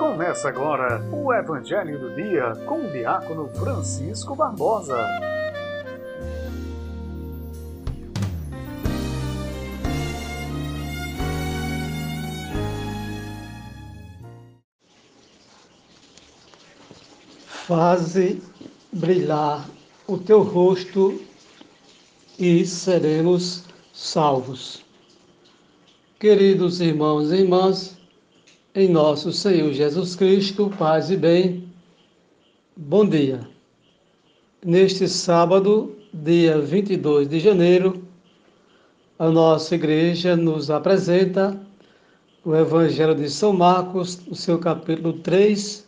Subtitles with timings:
[0.00, 4.96] Começa agora o Evangelho do Dia com o diácono Francisco Barbosa.
[17.46, 18.42] Faze
[18.90, 19.68] brilhar
[20.06, 21.20] o teu rosto
[22.38, 24.82] e seremos salvos.
[26.18, 27.99] Queridos irmãos e irmãs,
[28.74, 31.68] em nosso Senhor Jesus Cristo, paz e bem,
[32.76, 33.40] bom dia.
[34.64, 38.04] Neste sábado, dia 22 de janeiro,
[39.18, 41.60] a nossa igreja nos apresenta
[42.44, 45.84] o Evangelho de São Marcos, no seu capítulo 3,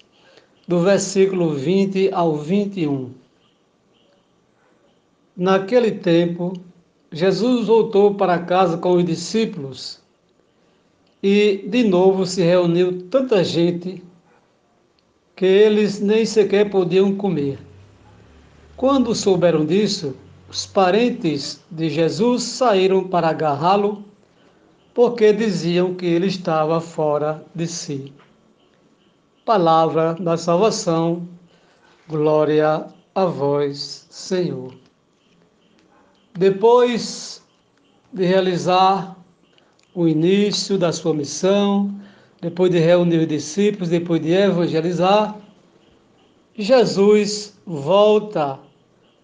[0.67, 3.13] do versículo 20 ao 21.
[5.37, 6.53] Naquele tempo,
[7.13, 10.02] Jesus voltou para casa com os discípulos
[11.23, 14.03] e de novo se reuniu tanta gente
[15.37, 17.59] que eles nem sequer podiam comer.
[18.77, 20.17] Quando souberam disso,
[20.49, 24.05] os parentes de Jesus saíram para agarrá-lo,
[24.93, 28.13] porque diziam que ele estava fora de si.
[29.45, 31.27] Palavra da salvação,
[32.09, 34.75] glória a vós, Senhor.
[36.35, 37.43] Depois
[38.13, 39.17] de realizar
[39.95, 41.95] o início da sua missão,
[42.41, 45.39] depois de reunir os discípulos, depois de evangelizar,
[46.57, 48.59] Jesus volta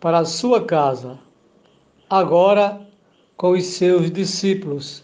[0.00, 1.18] para a sua casa,
[2.08, 2.80] agora
[3.36, 5.02] com os seus discípulos.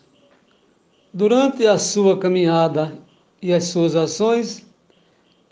[1.12, 2.96] Durante a sua caminhada
[3.40, 4.66] e as suas ações,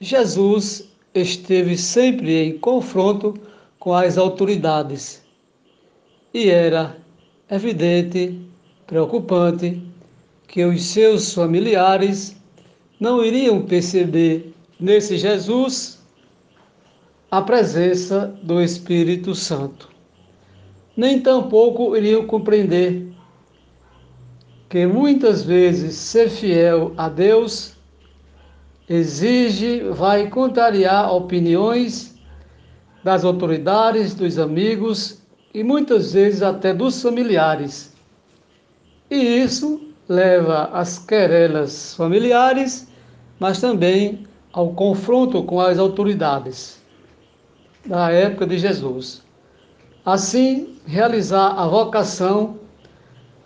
[0.00, 3.34] Jesus esteve sempre em confronto
[3.78, 5.22] com as autoridades
[6.32, 6.96] e era
[7.50, 8.40] evidente,
[8.86, 9.91] preocupante
[10.52, 12.36] que os seus familiares
[13.00, 15.98] não iriam perceber nesse Jesus
[17.30, 19.88] a presença do Espírito Santo.
[20.94, 23.10] Nem tampouco iriam compreender
[24.68, 27.74] que muitas vezes ser fiel a Deus
[28.86, 32.14] exige, vai contrariar opiniões
[33.02, 35.22] das autoridades, dos amigos
[35.54, 37.96] e muitas vezes até dos familiares.
[39.10, 42.86] E isso leva às querelas familiares,
[43.40, 46.82] mas também ao confronto com as autoridades
[47.86, 49.22] da época de Jesus.
[50.04, 52.58] Assim, realizar a vocação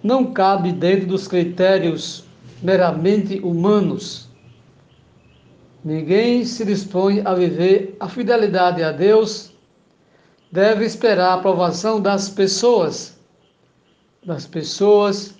[0.02, 2.24] não cabe dentro dos critérios
[2.62, 4.28] meramente humanos.
[5.84, 9.52] Ninguém se dispõe a viver a fidelidade a Deus,
[10.50, 13.16] deve esperar a aprovação das pessoas,
[14.24, 15.36] das pessoas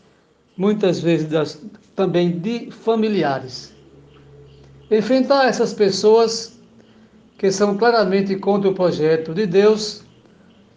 [0.57, 1.63] muitas vezes das,
[1.95, 3.75] também de familiares.
[4.91, 6.59] Enfrentar essas pessoas
[7.37, 10.03] que são claramente contra o projeto de Deus,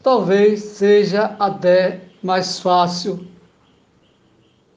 [0.03, 3.25] talvez seja até mais fácil,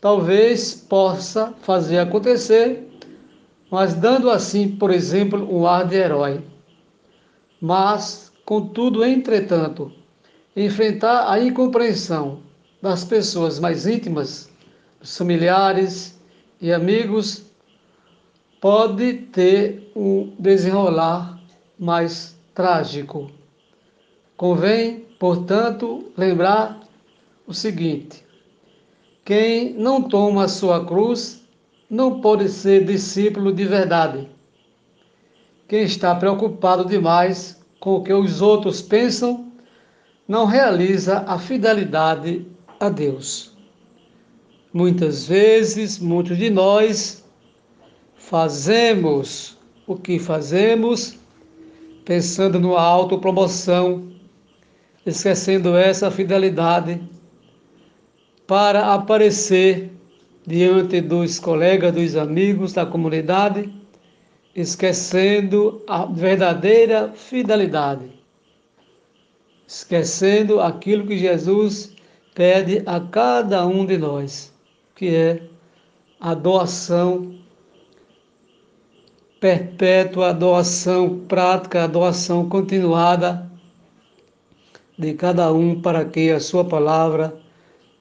[0.00, 2.88] talvez possa fazer acontecer,
[3.70, 6.44] mas dando assim, por exemplo, um ar de herói.
[7.60, 9.90] Mas, contudo, entretanto,
[10.54, 12.40] enfrentar a incompreensão
[12.82, 14.51] das pessoas mais íntimas
[15.04, 16.20] familiares
[16.60, 17.44] e amigos,
[18.60, 21.38] pode ter um desenrolar
[21.78, 23.30] mais trágico.
[24.36, 26.80] Convém, portanto, lembrar
[27.46, 28.24] o seguinte:
[29.24, 31.42] quem não toma a sua cruz
[31.90, 34.28] não pode ser discípulo de verdade.
[35.68, 39.52] Quem está preocupado demais com o que os outros pensam
[40.26, 42.46] não realiza a fidelidade
[42.78, 43.51] a Deus.
[44.74, 47.22] Muitas vezes, muitos de nós
[48.14, 51.18] fazemos o que fazemos
[52.06, 54.10] pensando numa autopromoção,
[55.04, 57.02] esquecendo essa fidelidade
[58.46, 59.90] para aparecer
[60.46, 63.70] diante dos colegas, dos amigos da comunidade,
[64.56, 68.10] esquecendo a verdadeira fidelidade,
[69.66, 71.94] esquecendo aquilo que Jesus
[72.34, 74.51] pede a cada um de nós
[75.02, 75.42] que é
[76.20, 77.34] a doação
[79.40, 83.50] perpétua, a doação prática, a doação continuada
[84.96, 87.36] de cada um para que a sua palavra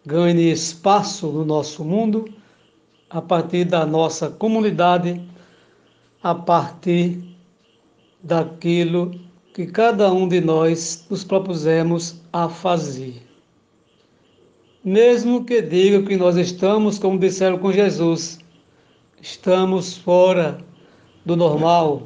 [0.05, 2.31] ganhe espaço no nosso mundo,
[3.09, 5.27] a partir da nossa comunidade,
[6.21, 7.35] a partir
[8.21, 9.09] daquilo
[9.55, 13.30] que cada um de nós nos propusemos a fazer
[14.83, 18.39] mesmo que digam que nós estamos, como disseram com Jesus,
[19.21, 20.57] estamos fora
[21.25, 22.03] do normal,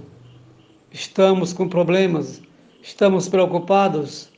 [0.91, 2.41] estamos com problemas,
[2.81, 4.29] estamos preocupados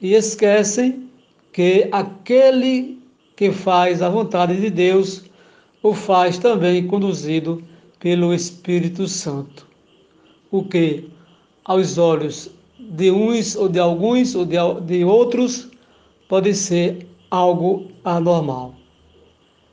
[0.00, 1.10] e esquecem
[1.52, 2.98] que aquele
[3.36, 5.24] que faz a vontade de Deus
[5.82, 7.62] o faz também conduzido
[7.98, 9.66] pelo Espírito Santo.
[10.50, 11.10] O que,
[11.64, 14.56] aos olhos de uns ou de alguns ou de,
[14.86, 15.68] de outros,
[16.28, 18.76] pode ser algo anormal.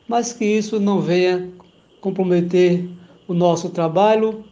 [0.07, 1.53] Mas que isso não venha
[2.01, 2.89] comprometer
[3.27, 4.43] o nosso trabalho,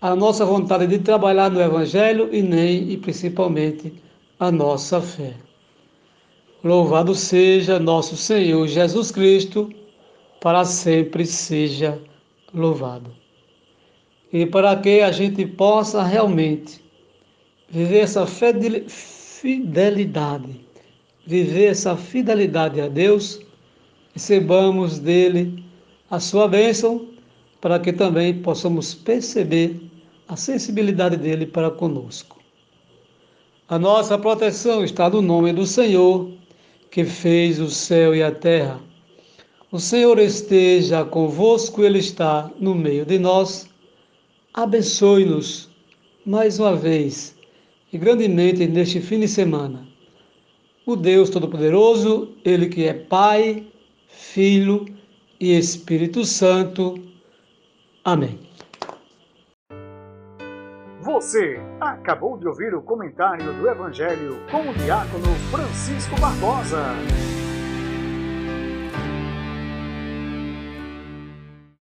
[0.00, 3.92] a nossa vontade de trabalhar no Evangelho e nem e principalmente
[4.38, 5.34] a nossa fé.
[6.62, 9.72] Louvado seja nosso Senhor Jesus Cristo,
[10.40, 11.98] para sempre seja
[12.52, 13.10] louvado.
[14.30, 16.84] E para que a gente possa realmente
[17.70, 20.65] viver essa fidelidade,
[21.26, 23.40] viver essa fidelidade a Deus,
[24.14, 25.64] recebamos dele
[26.08, 27.08] a sua bênção,
[27.60, 29.80] para que também possamos perceber
[30.28, 32.40] a sensibilidade dele para conosco.
[33.68, 36.30] A nossa proteção está no nome do Senhor,
[36.90, 38.80] que fez o céu e a terra.
[39.72, 43.68] O Senhor esteja convosco, Ele está no meio de nós.
[44.54, 45.68] Abençoe-nos
[46.24, 47.36] mais uma vez
[47.92, 49.95] e grandemente neste fim de semana.
[50.86, 53.66] O Deus Todo-Poderoso, Ele que é Pai,
[54.06, 54.84] Filho
[55.40, 56.94] e Espírito Santo.
[58.04, 58.38] Amém.
[61.02, 66.84] Você acabou de ouvir o comentário do Evangelho com o diácono Francisco Barbosa.